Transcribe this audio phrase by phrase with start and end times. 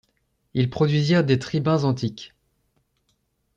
[0.55, 2.33] Ils produisirent des tribuns antiques.